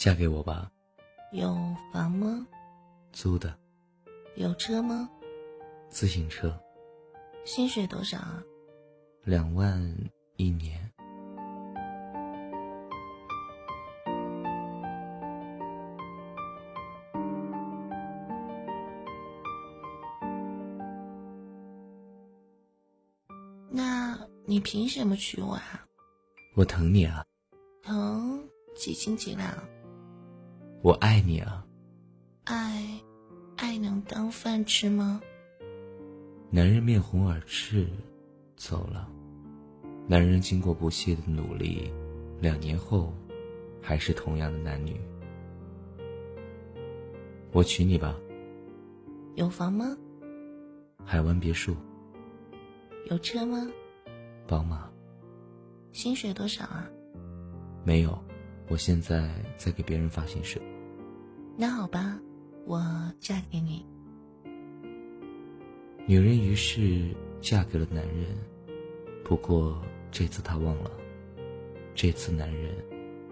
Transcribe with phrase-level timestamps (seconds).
[0.00, 0.72] 嫁给我吧。
[1.30, 1.54] 有
[1.92, 2.46] 房吗？
[3.12, 3.54] 租的。
[4.34, 5.06] 有车吗？
[5.90, 6.58] 自行车。
[7.44, 8.42] 薪水多少啊？
[9.24, 9.78] 两万
[10.36, 10.90] 一年。
[23.68, 25.84] 那你凭什么娶我啊？
[26.56, 27.22] 我疼你啊。
[27.82, 28.42] 疼？
[28.74, 29.46] 几斤几两？
[30.82, 31.66] 我爱你啊。
[32.44, 32.88] 爱，
[33.56, 35.20] 爱能当饭吃吗？
[36.48, 37.86] 男人面红耳赤，
[38.56, 39.06] 走了。
[40.06, 41.92] 男人经过不懈的努力，
[42.40, 43.12] 两年后，
[43.82, 44.98] 还是同样的男女。
[47.52, 48.16] 我娶你吧。
[49.34, 49.94] 有房吗？
[51.04, 51.76] 海湾别墅。
[53.10, 53.70] 有车吗？
[54.46, 54.90] 宝马。
[55.92, 56.88] 薪水多少啊？
[57.84, 58.18] 没有，
[58.70, 60.62] 我现在在给别人发信息。
[61.56, 62.16] 那好吧，
[62.66, 62.80] 我
[63.18, 63.84] 嫁给你。
[66.06, 68.26] 女人于是嫁给了男人，
[69.24, 70.90] 不过这次她忘了，
[71.96, 72.72] 这次男人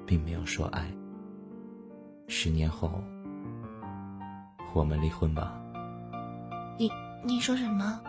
[0.04, 0.92] 并没有说爱。
[2.26, 3.00] 十年后，
[4.74, 5.62] 我们离婚吧。
[6.76, 6.90] 你
[7.24, 8.00] 你说什么？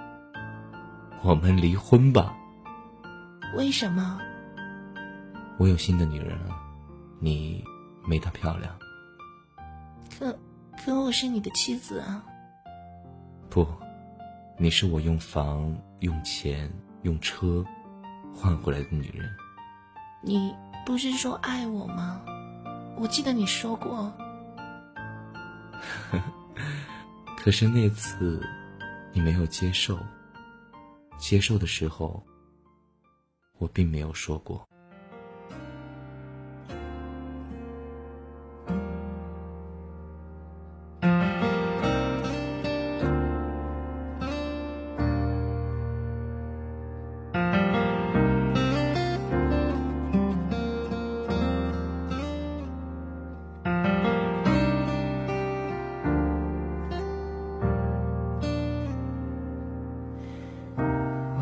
[1.24, 2.36] 我们离婚吧。
[3.56, 4.20] 为什么？
[5.60, 6.60] 我有新的女人了，
[7.20, 7.64] 你
[8.06, 8.78] 没她漂亮。
[10.18, 10.38] 可
[10.84, 12.24] 可我是你的妻子啊。
[13.50, 13.68] 不，
[14.58, 17.66] 你是我用房、用钱、用车
[18.34, 19.30] 换回来的女人。
[20.22, 22.22] 你不是说爱我吗？
[22.98, 24.14] 我记得你说过。
[27.38, 28.46] 可是那次
[29.14, 29.98] 你没有接受。
[31.18, 32.24] 接受的时候，
[33.58, 34.69] 我并没有说过。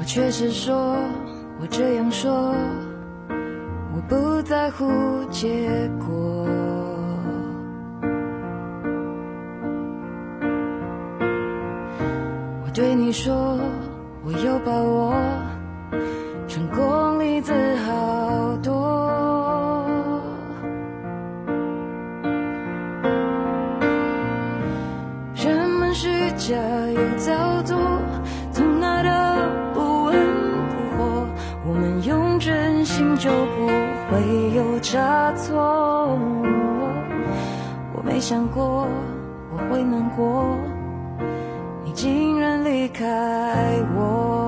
[0.08, 0.96] 确实说，
[1.60, 2.56] 我这样说，
[3.94, 4.86] 我不在乎
[5.30, 5.70] 结
[6.00, 6.48] 果。
[12.64, 13.60] 我对你说，
[14.24, 15.14] 我有把握，
[33.28, 33.68] 就不
[34.10, 36.18] 会有差错。
[37.94, 38.88] 我没想过
[39.52, 40.56] 我会难过，
[41.84, 43.04] 你竟然离开
[43.98, 44.47] 我。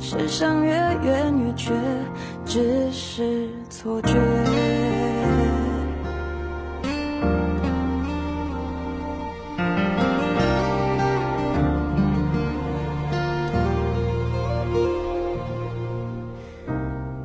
[0.00, 0.70] 世上越
[1.02, 1.72] 远越觉，
[2.44, 4.12] 只是错觉。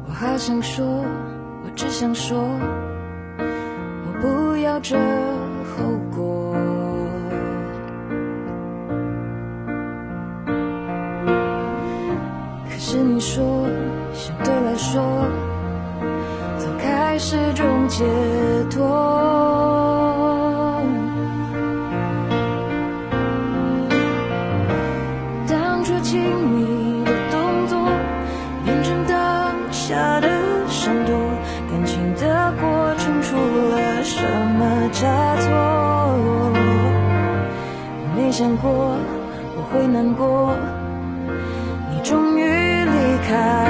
[0.07, 2.37] 我好想说，我只想说，
[3.37, 5.83] 我不要这后
[13.19, 13.43] 说，
[14.13, 15.01] 相对来说，
[16.57, 18.05] 早开始种解
[18.71, 18.79] 脱。
[25.47, 27.77] 当初亲密的动作，
[28.63, 30.29] 变成当下的
[30.67, 31.13] 闪躲，
[31.69, 34.21] 感情的过程出了什
[34.57, 35.49] 么差错？
[38.01, 38.69] 我没想过
[39.57, 40.55] 我会难过。
[43.29, 43.68] 终于离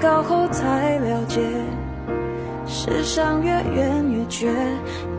[0.00, 1.40] 高后才了解。
[2.66, 4.48] 世上越远越觉，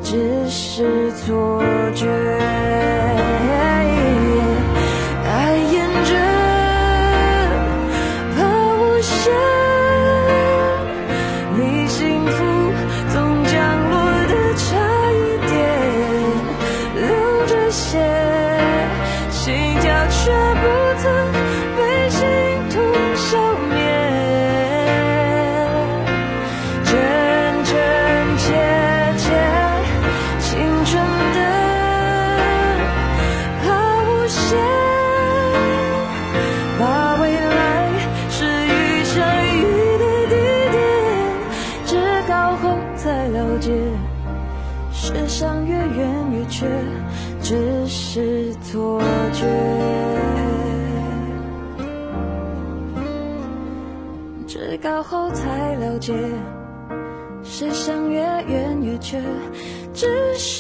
[0.02, 1.62] 只是错
[1.96, 2.08] 觉。
[5.26, 6.12] 爱沿着，
[8.36, 8.38] 怕
[8.78, 9.34] 无限，
[11.58, 12.38] 离幸福
[13.12, 13.94] 总降落
[14.28, 14.68] 的差
[15.12, 15.16] 一
[15.50, 15.52] 点，
[16.96, 17.02] 流
[17.48, 17.98] 着血，
[19.32, 20.64] 心跳却不
[21.02, 21.08] 曾
[47.42, 49.02] 只是错
[49.34, 49.46] 觉。
[54.48, 56.14] 至高后才了解，
[57.44, 59.22] 世上越远越缺，
[59.94, 60.59] 只是。